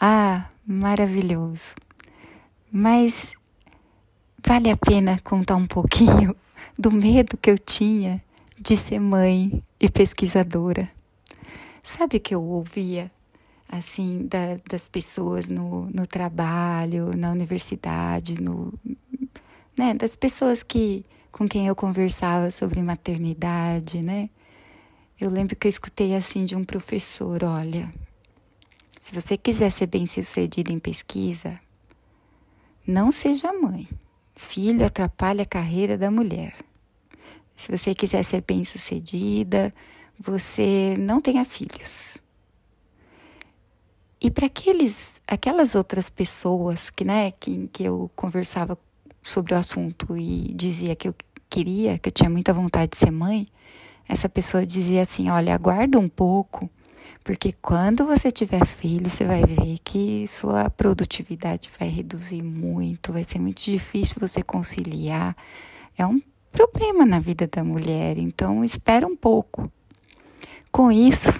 [0.00, 1.74] Ah, maravilhoso.
[2.70, 3.34] Mas
[4.44, 6.34] vale a pena contar um pouquinho
[6.78, 8.22] do medo que eu tinha
[8.58, 10.90] de ser mãe e pesquisadora.
[11.82, 13.10] Sabe o que eu ouvia,
[13.68, 18.74] assim, da, das pessoas no, no trabalho, na universidade, no,
[19.76, 24.30] né, das pessoas que com quem eu conversava sobre maternidade, né?
[25.20, 27.92] Eu lembro que eu escutei assim de um professor, olha,
[29.06, 31.60] se você quiser ser bem-sucedido em pesquisa,
[32.84, 33.88] não seja mãe.
[34.34, 36.56] Filho atrapalha a carreira da mulher.
[37.54, 39.72] Se você quiser ser bem-sucedida,
[40.18, 42.18] você não tenha filhos.
[44.20, 48.76] E para aqueles, aquelas outras pessoas que, né, que, que eu conversava
[49.22, 51.14] sobre o assunto e dizia que eu
[51.48, 53.46] queria, que eu tinha muita vontade de ser mãe,
[54.08, 56.68] essa pessoa dizia assim: olha, aguarda um pouco,
[57.26, 63.24] porque quando você tiver filho, você vai ver que sua produtividade vai reduzir muito, vai
[63.24, 65.36] ser muito difícil você conciliar.
[65.98, 69.68] É um problema na vida da mulher, então espera um pouco.
[70.70, 71.32] Com isso,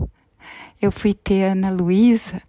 [0.80, 2.40] eu fui ter Ana Luísa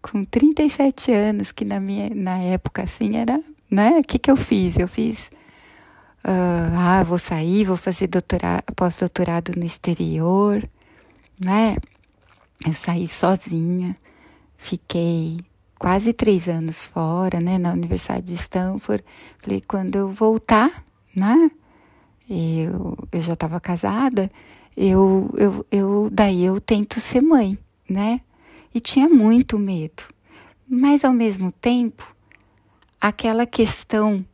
[0.00, 3.98] com 37 anos, que na minha na época assim era, né?
[3.98, 4.78] O que que eu fiz?
[4.78, 5.28] Eu fiz
[6.24, 10.62] uh, ah, vou sair, vou fazer doutorado, pós-doutorado no exterior,
[11.40, 11.76] né?
[12.66, 13.96] Eu saí sozinha,
[14.56, 15.38] fiquei
[15.78, 19.02] quase três anos fora, né, na Universidade de Stanford.
[19.42, 20.84] Falei, quando eu voltar,
[21.16, 21.50] né,
[22.28, 24.30] eu, eu já estava casada,
[24.76, 28.20] eu, eu, eu, daí eu tento ser mãe, né?
[28.72, 30.04] E tinha muito medo.
[30.68, 32.14] Mas ao mesmo tempo,
[33.00, 34.24] aquela questão,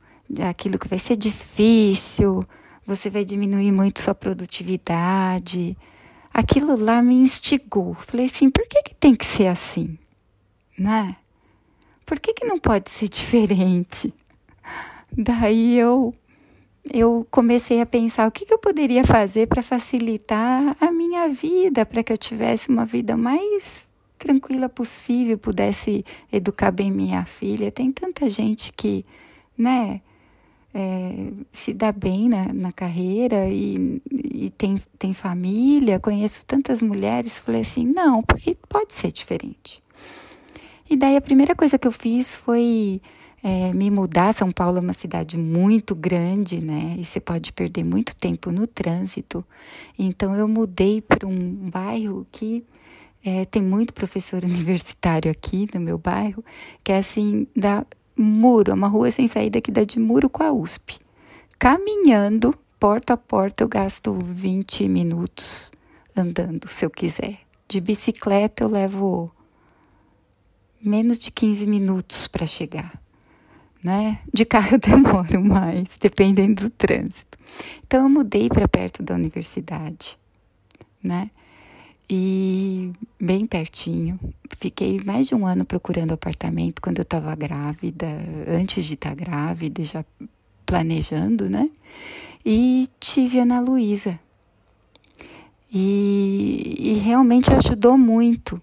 [0.48, 2.44] aquilo que vai ser difícil,
[2.86, 5.76] você vai diminuir muito sua produtividade,
[6.37, 7.94] aquilo lá me instigou.
[7.94, 9.99] Falei assim, por que, que tem que ser assim?
[10.79, 11.16] Né?
[12.05, 14.12] Por que, que não pode ser diferente?
[15.11, 16.14] Daí eu
[16.92, 21.85] eu comecei a pensar o que, que eu poderia fazer para facilitar a minha vida,
[21.85, 27.72] para que eu tivesse uma vida mais tranquila possível, pudesse educar bem minha filha.
[27.72, 29.05] Tem tanta gente que,
[29.59, 30.01] né,
[30.78, 35.98] é, se dá bem na, na carreira e, e, tem, tem família.
[35.98, 37.38] Conheço tantas mulheres.
[37.38, 39.82] Falei assim: não, porque pode ser diferente.
[40.88, 43.00] E daí a primeira coisa que eu fiz foi
[43.42, 44.34] é, me mudar.
[44.34, 46.94] São Paulo é uma cidade muito grande, né?
[46.98, 49.42] E você pode perder muito tempo no trânsito.
[49.98, 52.62] Então eu mudei para um bairro que
[53.24, 56.44] é, tem muito professor universitário aqui no meu bairro,
[56.84, 57.86] que é assim, da
[58.16, 60.98] muro, uma rua sem saída que dá de muro com a USP.
[61.59, 65.70] Caminhando, porta a porta, eu gasto 20 minutos
[66.16, 67.40] andando, se eu quiser.
[67.68, 69.31] De bicicleta eu levo
[70.83, 73.00] menos de 15 minutos para chegar.
[73.83, 74.20] Né?
[74.33, 77.38] De carro eu demoro mais, dependendo do trânsito.
[77.87, 80.18] Então eu mudei para perto da universidade,
[81.02, 81.31] né?
[82.08, 84.18] E bem pertinho.
[84.56, 88.06] Fiquei mais de um ano procurando apartamento quando eu estava grávida,
[88.48, 90.04] antes de estar tá grávida, já
[90.64, 91.68] planejando, né?
[92.44, 94.18] E tive Ana Luísa.
[95.72, 98.62] E, e realmente ajudou muito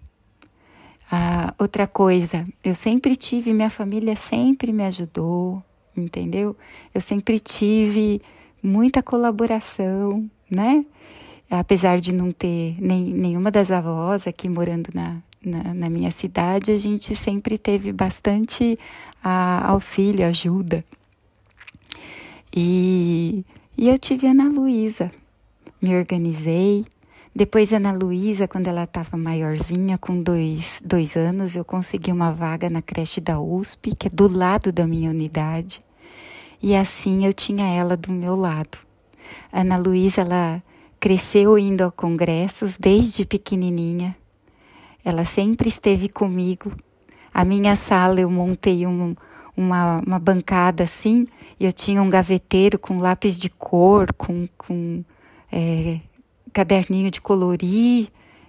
[1.15, 5.63] ah, outra coisa, eu sempre tive, minha família sempre me ajudou,
[5.95, 6.57] entendeu?
[6.91, 8.19] Eu sempre tive
[8.63, 10.83] muita colaboração, né?
[11.59, 16.71] Apesar de não ter nem, nenhuma das avós aqui morando na, na, na minha cidade,
[16.71, 18.77] a gente sempre teve bastante
[19.23, 20.83] ah, auxílio, ajuda.
[22.55, 23.45] E,
[23.77, 25.11] e eu tive a Ana Luísa,
[25.81, 26.85] me organizei,
[27.35, 32.69] depois, Ana Luísa, quando ela estava maiorzinha, com dois, dois anos, eu consegui uma vaga
[32.69, 35.83] na creche da USP, que é do lado da minha unidade.
[36.61, 38.77] E assim eu tinha ela do meu lado.
[39.51, 40.61] Ana Luísa, ela
[41.03, 44.15] cresceu indo a congressos desde pequenininha.
[45.03, 46.71] Ela sempre esteve comigo.
[47.33, 49.13] A minha sala eu montei um,
[49.55, 51.27] uma, uma bancada assim,
[51.59, 55.03] e eu tinha um gaveteiro com lápis de cor, com, com
[55.51, 55.99] é,
[56.53, 58.07] caderninho de colorir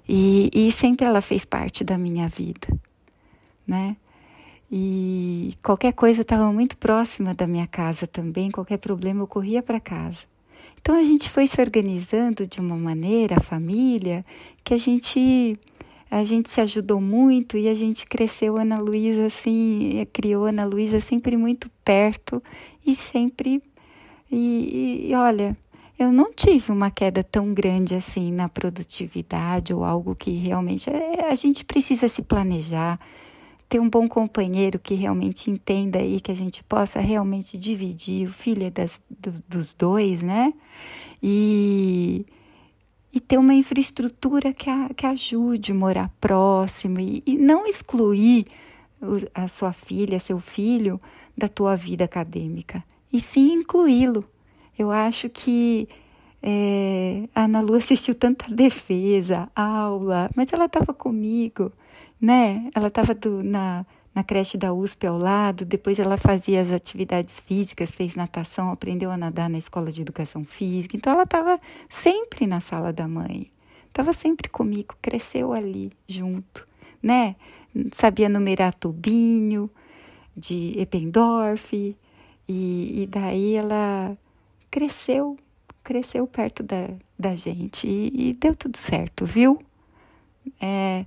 [0.09, 2.69] e, e sempre ela fez parte da minha vida,
[3.67, 3.97] né?
[4.71, 9.81] E qualquer coisa estava muito próxima da minha casa também, qualquer problema eu corria para
[9.81, 10.34] casa.
[10.85, 14.23] Então a gente foi se organizando de uma maneira, a família,
[14.62, 15.59] que a gente
[16.11, 21.01] a gente se ajudou muito e a gente cresceu Ana Luísa assim, criou Ana Luísa
[21.01, 22.42] sempre muito perto
[22.87, 23.62] e sempre
[24.31, 25.57] e, e olha,
[25.99, 31.31] eu não tive uma queda tão grande assim na produtividade ou algo que realmente é,
[31.31, 33.01] a gente precisa se planejar,
[33.75, 38.33] ter um bom companheiro que realmente entenda e que a gente possa realmente dividir, o
[38.33, 40.55] filho das, do, dos dois, né?
[41.21, 42.25] E,
[43.13, 48.47] e ter uma infraestrutura que, a, que ajude morar próximo e, e não excluir
[49.35, 51.01] a sua filha, seu filho
[51.37, 52.81] da tua vida acadêmica,
[53.13, 54.25] e sim incluí-lo
[54.79, 55.89] eu acho que
[56.41, 61.73] é, a Ana Lu assistiu tanta defesa, aula, mas ela estava comigo,
[62.25, 62.71] né?
[62.75, 63.85] Ela estava na,
[64.15, 69.11] na creche da USP ao lado, depois ela fazia as atividades físicas, fez natação, aprendeu
[69.11, 70.97] a nadar na escola de educação física.
[70.97, 73.51] Então ela estava sempre na sala da mãe,
[73.89, 76.67] estava sempre comigo, cresceu ali junto,
[77.03, 77.37] né?
[77.93, 79.68] Sabia numerar tubinho
[80.35, 81.95] de Eppendorf,
[82.49, 84.16] e, e daí ela
[84.70, 85.37] cresceu,
[85.83, 89.59] cresceu perto da, da gente e, e deu tudo certo, viu?
[90.61, 91.05] É,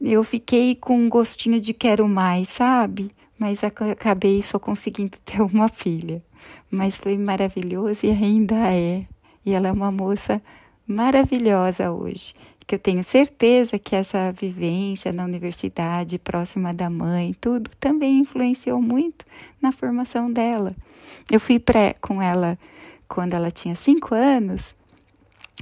[0.00, 3.10] eu fiquei com um gostinho de quero mais, sabe?
[3.38, 6.22] Mas acabei só conseguindo ter uma filha.
[6.70, 9.06] Mas foi maravilhoso e ainda é.
[9.44, 10.40] E ela é uma moça
[10.86, 12.34] maravilhosa hoje.
[12.66, 18.80] Que eu tenho certeza que essa vivência na universidade, próxima da mãe, tudo também influenciou
[18.80, 19.24] muito
[19.60, 20.74] na formação dela.
[21.30, 22.58] Eu fui pré com ela
[23.08, 24.74] quando ela tinha cinco anos.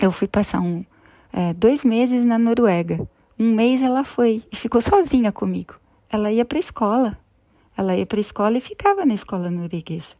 [0.00, 0.84] Eu fui passar um,
[1.32, 3.08] é, dois meses na Noruega.
[3.40, 5.74] Um mês ela foi e ficou sozinha comigo.
[6.10, 7.18] ela ia para a escola.
[7.74, 10.12] Ela ia para a escola e ficava na escola norueguesa.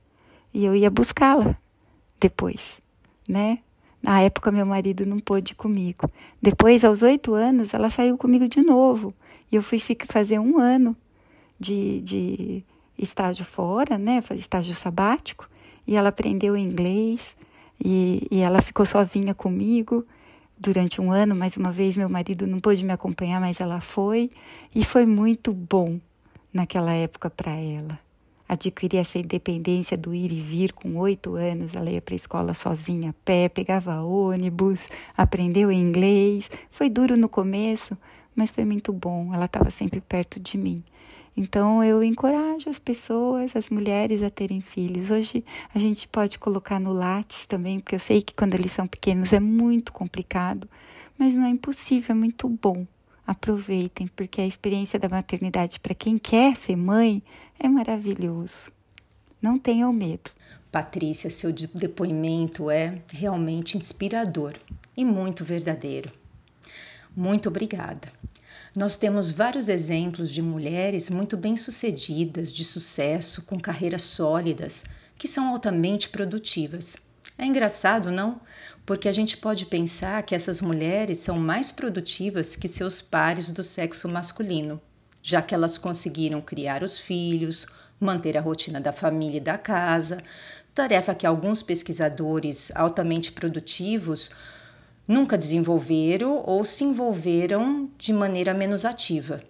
[0.55, 1.55] E eu ia buscá-la
[2.18, 2.81] depois,
[3.29, 3.59] né?
[4.03, 6.11] Na época, meu marido não pôde ir comigo.
[6.41, 9.12] Depois, aos oito anos, ela saiu comigo de novo.
[9.53, 10.97] E eu fui fazer um ano
[11.59, 12.64] de, de
[12.97, 14.23] estágio fora, né?
[14.35, 15.47] Estágio sabático.
[15.87, 17.37] E ela aprendeu inglês.
[17.85, 20.07] E, e ela ficou sozinha comigo
[20.61, 21.35] durante um ano.
[21.35, 24.31] Mais uma vez, meu marido não pôde me acompanhar, mas ela foi.
[24.75, 25.99] E foi muito bom
[26.53, 27.99] naquela época para ela
[28.51, 31.77] adquiri essa independência do ir e vir com oito anos.
[31.77, 36.51] Ela ia para a escola sozinha, a pé, pegava ônibus, aprendeu inglês.
[36.69, 37.97] Foi duro no começo,
[38.35, 39.33] mas foi muito bom.
[39.33, 40.83] Ela estava sempre perto de mim.
[41.37, 45.11] Então eu encorajo as pessoas, as mulheres a terem filhos.
[45.11, 48.87] Hoje a gente pode colocar no Lattes também, porque eu sei que quando eles são
[48.87, 50.68] pequenos é muito complicado,
[51.18, 52.87] mas não é impossível, é muito bom
[53.31, 57.22] aproveitem, porque a experiência da maternidade para quem quer ser mãe
[57.61, 58.72] é maravilhoso.
[59.41, 60.31] Não tenham medo.
[60.72, 64.55] Patrícia, seu depoimento é realmente inspirador
[64.97, 66.11] e muito verdadeiro.
[67.16, 68.09] Muito obrigada.
[68.77, 74.85] Nós temos vários exemplos de mulheres muito bem-sucedidas, de sucesso, com carreiras sólidas,
[75.18, 76.97] que são altamente produtivas.
[77.37, 78.39] É engraçado, não?
[78.87, 83.64] Porque a gente pode pensar que essas mulheres são mais produtivas que seus pares do
[83.64, 84.81] sexo masculino,
[85.21, 87.66] já que elas conseguiram criar os filhos,
[87.99, 90.18] manter a rotina da família e da casa,
[90.73, 94.31] tarefa que alguns pesquisadores altamente produtivos
[95.11, 99.43] nunca desenvolveram ou se envolveram de maneira menos ativa.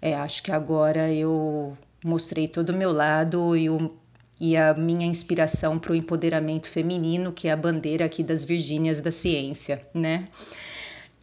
[0.00, 3.92] É, acho que agora eu mostrei todo o meu lado e o
[4.40, 9.00] e a minha inspiração para o empoderamento feminino, que é a bandeira aqui das Virgínias
[9.00, 10.24] da Ciência, né?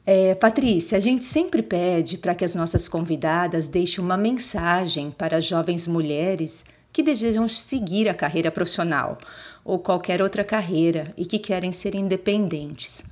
[0.06, 5.42] É, Patrícia, a gente sempre pede para que as nossas convidadas deixem uma mensagem para
[5.42, 9.18] jovens mulheres que desejam seguir a carreira profissional
[9.66, 13.04] ou qualquer outra carreira e que querem ser independentes.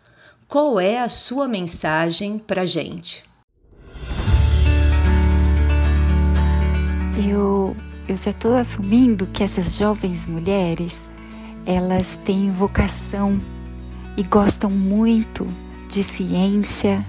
[0.48, 3.26] Qual é a sua mensagem para gente?
[7.18, 7.76] Eu
[8.08, 11.06] eu já estou assumindo que essas jovens mulheres
[11.66, 13.38] elas têm vocação
[14.16, 15.46] e gostam muito
[15.90, 17.06] de ciência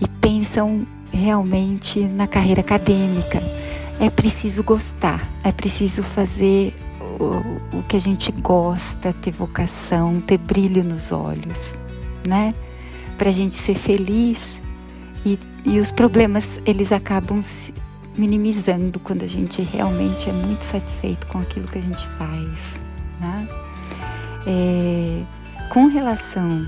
[0.00, 3.40] e pensam realmente na carreira acadêmica.
[4.00, 6.74] É preciso gostar, é preciso fazer
[7.20, 11.72] o, o que a gente gosta, ter vocação, ter brilho nos olhos,
[12.26, 12.54] né?
[13.16, 14.60] Para a gente ser feliz
[15.24, 17.72] e, e os problemas eles acabam se,
[18.16, 22.58] minimizando quando a gente realmente é muito satisfeito com aquilo que a gente faz.
[23.20, 23.48] Né?
[24.46, 25.22] É,
[25.70, 26.66] com relação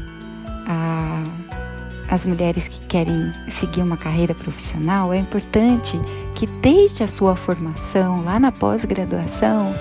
[2.11, 5.98] às mulheres que querem seguir uma carreira profissional, é importante
[6.34, 9.74] que desde a sua formação, lá na pós-graduação,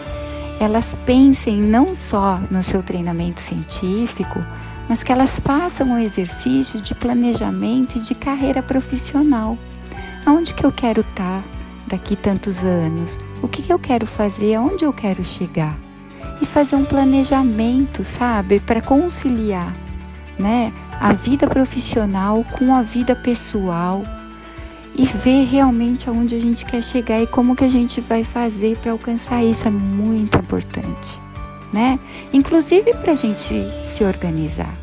[0.59, 4.39] elas pensem não só no seu treinamento científico,
[4.87, 9.57] mas que elas façam um exercício de planejamento e de carreira profissional.
[10.25, 11.43] Aonde que eu quero estar?
[11.87, 13.17] daqui tantos anos?
[13.41, 14.55] O que eu quero fazer?
[14.55, 15.77] Aonde eu quero chegar?
[16.41, 19.73] E fazer um planejamento, sabe, para conciliar,
[20.37, 24.03] né, a vida profissional com a vida pessoal
[24.95, 28.77] e ver realmente aonde a gente quer chegar e como que a gente vai fazer
[28.77, 31.21] para alcançar isso é muito importante,
[31.71, 31.99] né?
[32.33, 33.53] Inclusive para a gente
[33.83, 34.73] se organizar.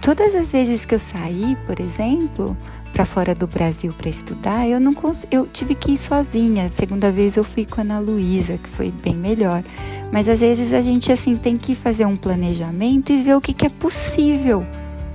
[0.00, 2.56] Todas as vezes que eu saí, por exemplo,
[2.92, 5.26] para fora do Brasil para estudar, eu não cons...
[5.30, 6.66] eu tive que ir sozinha.
[6.66, 9.62] A segunda vez eu fui com a Ana Luísa, que foi bem melhor.
[10.10, 13.52] Mas às vezes a gente assim tem que fazer um planejamento e ver o que,
[13.52, 14.64] que é possível,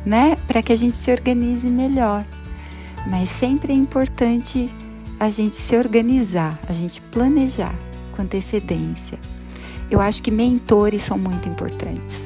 [0.06, 2.24] né, para que a gente se organize melhor.
[3.08, 4.70] Mas sempre é importante
[5.20, 7.74] a gente se organizar, a gente planejar
[8.12, 9.18] com antecedência.
[9.90, 12.22] Eu acho que mentores são muito importantes.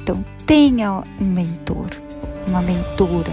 [0.00, 1.90] Então tenha um mentor,
[2.46, 3.32] uma mentora,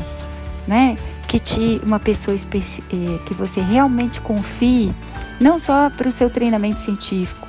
[0.68, 0.96] né?
[1.28, 4.94] que te uma pessoa eh, que você realmente confie,
[5.40, 7.46] não só para o seu treinamento científico,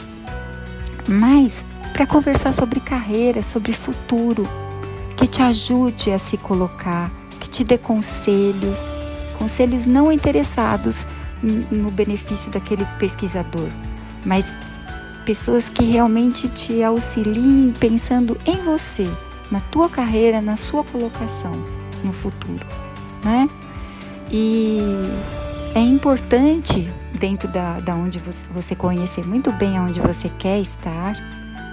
[1.08, 4.42] mas para conversar sobre carreira, sobre futuro,
[5.16, 7.10] que te ajude a se colocar,
[7.40, 8.80] que te dê conselhos,
[9.38, 11.06] conselhos não interessados
[11.70, 13.68] no benefício daquele pesquisador,
[14.24, 14.56] mas
[15.26, 19.06] pessoas que realmente te auxiliem pensando em você,
[19.50, 21.52] na tua carreira, na sua colocação
[22.04, 22.64] no futuro,
[23.24, 23.48] né?
[24.30, 24.78] E
[25.74, 31.14] é importante, dentro da, da onde você, conhecer muito bem aonde você quer estar,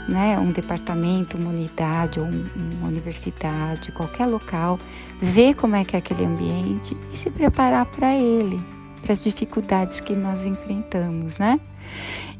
[0.09, 2.45] né, um departamento, uma unidade ou um,
[2.79, 4.77] uma universidade, qualquer local,
[5.21, 8.59] ver como é que é aquele ambiente e se preparar para ele,
[9.01, 11.59] para as dificuldades que nós enfrentamos, né?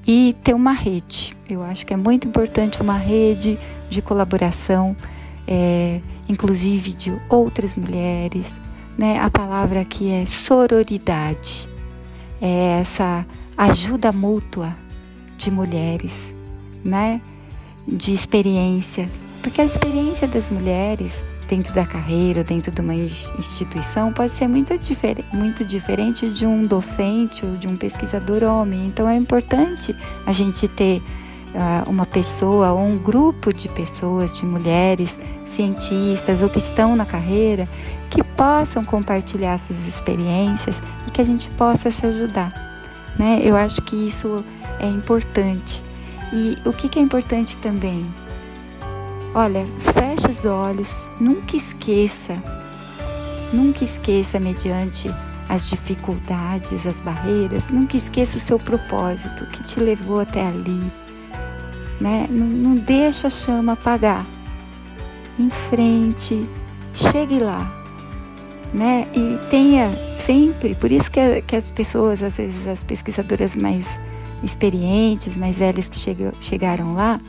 [0.05, 1.35] E ter uma rede.
[1.49, 3.57] Eu acho que é muito importante uma rede
[3.89, 4.95] de colaboração,
[5.47, 8.53] é, inclusive de outras mulheres.
[8.97, 9.19] Né?
[9.19, 11.69] A palavra aqui é sororidade,
[12.41, 13.25] é essa
[13.57, 14.75] ajuda mútua
[15.37, 16.13] de mulheres,
[16.83, 17.21] né?
[17.87, 19.09] De experiência,
[19.41, 24.77] porque a experiência das mulheres dentro da carreira, dentro de uma instituição, pode ser muito,
[24.77, 28.85] difer muito diferente de um docente ou de um pesquisador homem.
[28.87, 31.01] Então é importante a gente ter
[31.53, 37.05] uh, uma pessoa ou um grupo de pessoas, de mulheres, cientistas ou que estão na
[37.05, 37.67] carreira,
[38.09, 42.51] que possam compartilhar suas experiências e que a gente possa se ajudar.
[43.17, 43.39] Né?
[43.43, 44.43] Eu acho que isso
[44.79, 45.83] é importante.
[46.33, 48.03] E o que, que é importante também?
[49.35, 52.35] Olha, feche os olhos, nunca esqueça,
[53.51, 55.09] nunca esqueça mediante
[55.49, 60.79] as dificuldades, as barreiras, nunca esqueça o seu propósito que te levou até ali,
[61.99, 62.27] né?
[62.29, 64.23] Não, não deixa a chama apagar.
[65.39, 66.47] Em frente,
[66.93, 67.73] chegue lá,
[68.71, 69.07] né?
[69.15, 73.99] E tenha sempre, por isso que, que as pessoas, às vezes as pesquisadoras mais
[74.43, 75.97] experientes, mais velhas que
[76.39, 77.19] chegaram lá,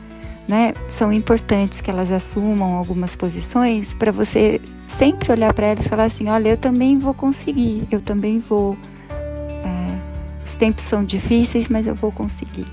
[0.47, 5.89] né, são importantes que elas assumam algumas posições para você sempre olhar para elas e
[5.89, 8.77] falar assim: olha, eu também vou conseguir, eu também vou.
[9.09, 12.67] É, os tempos são difíceis, mas eu vou conseguir.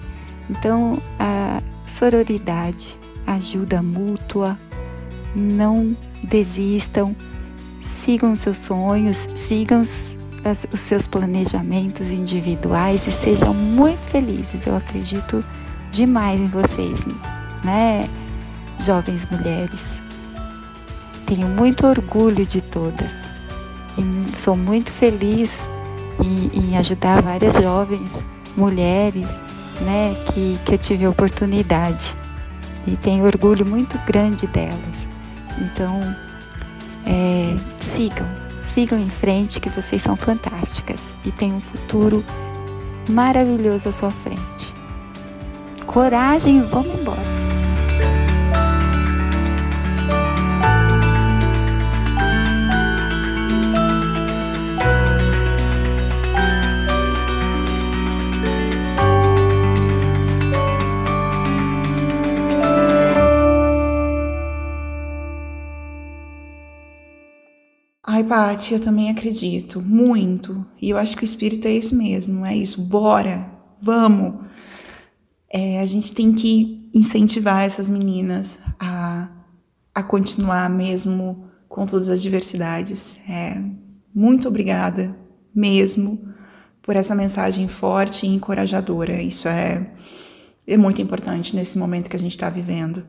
[0.50, 4.58] Então, a sororidade, ajuda mútua,
[5.34, 7.16] não desistam,
[7.80, 10.18] sigam seus sonhos, sigam os,
[10.70, 14.66] os seus planejamentos individuais e sejam muito felizes.
[14.66, 15.42] Eu acredito
[15.90, 17.06] demais em vocês
[17.62, 18.08] né,
[18.78, 19.86] jovens mulheres.
[21.26, 23.12] Tenho muito orgulho de todas
[23.96, 25.68] e sou muito feliz
[26.22, 28.24] em, em ajudar várias jovens
[28.56, 29.26] mulheres,
[29.80, 32.14] né, que, que eu tive a oportunidade
[32.86, 35.06] e tenho orgulho muito grande delas.
[35.58, 36.00] Então,
[37.06, 38.26] é, sigam,
[38.74, 42.24] sigam em frente que vocês são fantásticas e têm um futuro
[43.08, 44.74] maravilhoso à sua frente.
[45.86, 47.41] Coragem, vamos embora.
[68.14, 70.66] Ai, Paty, eu também acredito, muito.
[70.78, 72.78] E eu acho que o espírito é esse mesmo, é isso.
[72.82, 73.50] Bora,
[73.80, 74.34] vamos.
[75.50, 79.30] É, a gente tem que incentivar essas meninas a,
[79.94, 83.16] a continuar mesmo com todas as diversidades.
[83.26, 83.58] É,
[84.14, 85.16] muito obrigada
[85.54, 86.22] mesmo
[86.82, 89.22] por essa mensagem forte e encorajadora.
[89.22, 89.90] Isso é,
[90.66, 93.06] é muito importante nesse momento que a gente está vivendo.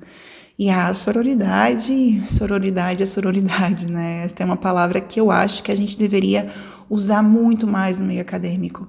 [0.57, 4.23] E a sororidade, sororidade é sororidade, né?
[4.23, 6.53] Essa é uma palavra que eu acho que a gente deveria
[6.87, 8.87] usar muito mais no meio acadêmico.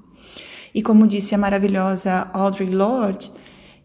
[0.74, 3.30] E como disse a maravilhosa Audre Lorde,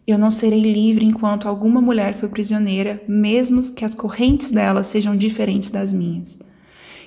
[0.06, 5.16] eu não serei livre enquanto alguma mulher for prisioneira, mesmo que as correntes dela sejam
[5.16, 6.36] diferentes das minhas.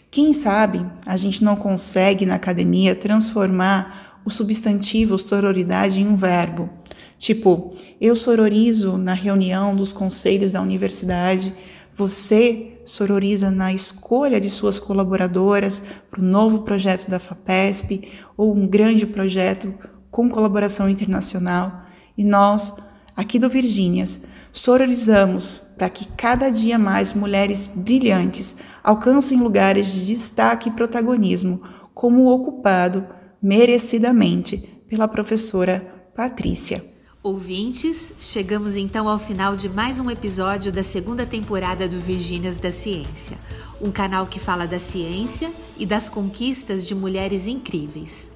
[0.10, 6.70] Quem sabe a gente não consegue na academia transformar o substantivo sororidade em um verbo
[7.18, 7.70] Tipo,
[8.02, 11.54] eu sororizo na reunião dos conselhos da universidade,
[11.96, 18.68] você sororiza na escolha de suas colaboradoras para o novo projeto da FAPESP ou um
[18.68, 19.74] grande projeto
[20.12, 21.84] com colaboração internacional.
[22.18, 22.74] E nós,
[23.16, 30.70] aqui do Virgínias, sororizamos para que cada dia mais mulheres brilhantes alcancem lugares de destaque
[30.70, 31.62] e protagonismo,
[31.94, 33.08] como o ocupado
[33.42, 34.58] merecidamente
[34.88, 35.80] pela professora
[36.16, 36.93] Patrícia.
[37.24, 42.70] Ouvintes, chegamos então ao final de mais um episódio da segunda temporada do Virgínias da
[42.70, 43.38] Ciência,
[43.80, 48.30] um canal que fala da ciência e das conquistas de mulheres incríveis.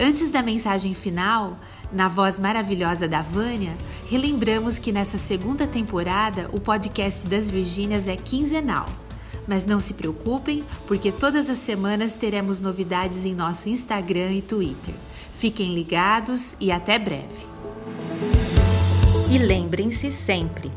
[0.00, 1.60] Antes da mensagem final,
[1.92, 3.76] na voz maravilhosa da Vânia,
[4.10, 8.86] relembramos que nessa segunda temporada o podcast das Virgínias é quinzenal.
[9.46, 14.94] Mas não se preocupem, porque todas as semanas teremos novidades em nosso Instagram e Twitter.
[15.34, 17.57] Fiquem ligados e até breve!
[19.30, 20.70] E lembrem-se sempre: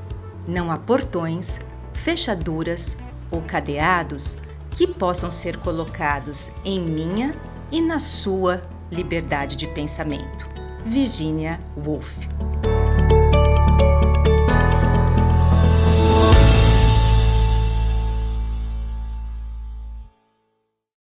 [0.48, 1.60] não há portões,
[1.94, 2.98] fechaduras
[3.30, 4.38] ou cadeados
[4.72, 7.36] que possam ser colocados em minha
[7.72, 8.62] e na sua
[8.92, 10.48] liberdade de pensamento.
[10.84, 12.28] Virginia Woolf